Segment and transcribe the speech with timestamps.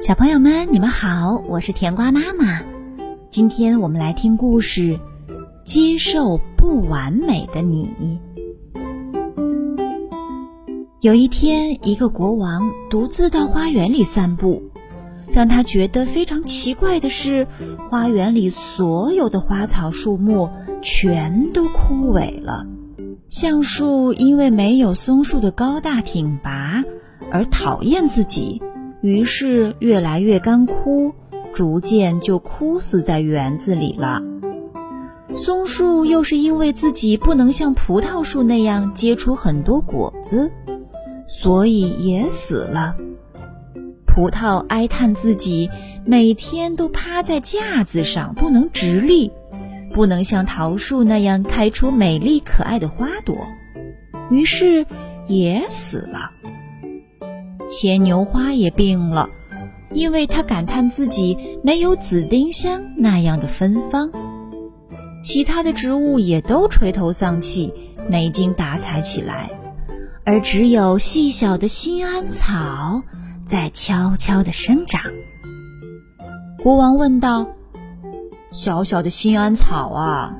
[0.00, 2.62] 小朋友们，你们好，我是甜瓜妈妈。
[3.28, 4.92] 今天我们来听故事
[5.64, 8.18] 《接受不完美的你》。
[11.00, 14.62] 有一天，一个国王独自到花园里散步，
[15.32, 17.46] 让他觉得非常奇怪的是，
[17.88, 20.48] 花园里所有的花草树木
[20.80, 22.66] 全都枯萎了。
[23.28, 26.84] 橡树因为没有松树的高大挺拔
[27.32, 28.62] 而讨厌自己，
[29.00, 31.12] 于是越来越干枯，
[31.52, 34.22] 逐渐就枯死在园子里了。
[35.34, 40.52] 松树又是因为自己不能像葡萄树那样结出很多果子，
[41.26, 42.94] 所以也死了。
[44.06, 45.68] 葡萄哀叹自己
[46.04, 49.32] 每天都趴在架子上，不能直立。
[49.96, 53.46] 不能像桃树那样开出美丽可爱的花朵，
[54.30, 54.84] 于是
[55.26, 56.32] 也死了。
[57.66, 59.30] 牵牛花也病了，
[59.90, 64.10] 因为它感叹自己没有紫丁香那样的芬芳。
[65.22, 67.72] 其他的植物也都垂头丧气，
[68.06, 69.48] 没精打采起来，
[70.26, 73.02] 而只有细小的新安草
[73.46, 75.00] 在悄悄地生长。
[76.62, 77.55] 国王问道。
[78.50, 80.36] 小小的心安草啊，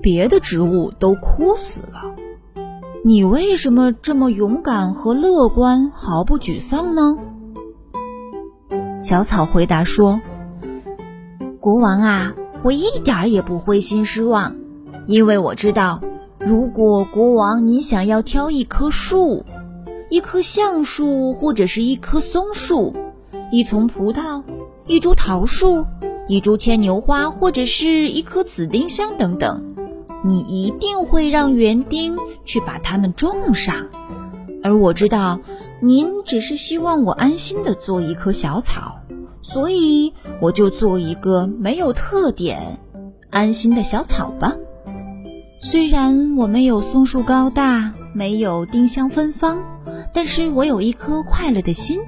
[0.00, 2.14] 别的植物都枯死了，
[3.04, 7.16] 你为什么这么勇敢和乐观，毫不沮丧呢？
[8.98, 10.20] 小草回答说
[11.60, 14.56] ：“国王啊，我一点儿也不灰心失望，
[15.06, 16.00] 因为我知道，
[16.38, 19.44] 如果国王你想要挑一棵树，
[20.08, 22.94] 一棵橡树或者是一棵松树，
[23.50, 24.42] 一丛葡萄，
[24.86, 25.84] 一株桃树。”
[26.32, 29.74] 一株牵牛花，或者是一棵紫丁香等等，
[30.24, 32.16] 你一定会让园丁
[32.46, 33.90] 去把它们种上。
[34.62, 35.38] 而我知道，
[35.82, 38.98] 您只是希望我安心的做一棵小草，
[39.42, 42.78] 所以我就做一个没有特点、
[43.28, 44.56] 安心的小草吧。
[45.58, 49.62] 虽然我没有松树高大，没有丁香芬芳，
[50.14, 52.00] 但是我有一颗快乐的心。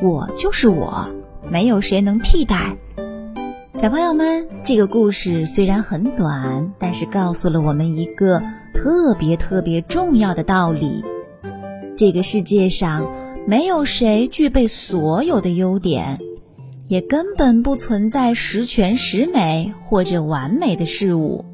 [0.00, 1.10] 我就是我，
[1.50, 2.76] 没有谁能替代。
[3.76, 8.42] 小朋友们，这个故事虽然很短，但是告诉了我们一个
[8.72, 11.04] 特别特别重要的道理：
[11.94, 13.06] 这个世界上
[13.46, 16.18] 没有谁具备所有的优点，
[16.88, 21.44] 也根本不存在十全十美或者完美的事物。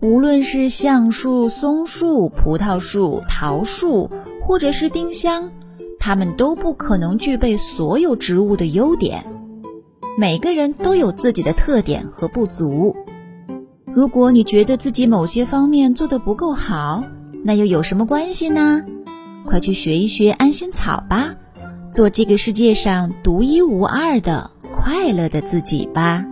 [0.00, 4.08] 无论是橡树、松树、葡萄树、桃树，
[4.40, 5.50] 或者是丁香，
[5.98, 9.24] 它们都不可能具备所有植物的优点。
[10.18, 12.94] 每个人都有自己的特点和不足。
[13.86, 17.02] 如果你觉得自己某些方面做得不够好，
[17.42, 18.82] 那又有什么关系呢？
[19.46, 21.34] 快去学一学安心草吧，
[21.90, 26.24] 做这个世界上独一无二的快乐的自己吧。